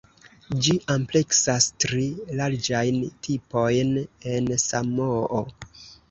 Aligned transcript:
Ĝi 0.67 0.71
ampleksas 0.93 1.65
tri 1.83 2.05
larĝajn 2.39 2.97
tipojn 3.27 3.91
en 4.37 4.49
Samoo. 4.63 5.43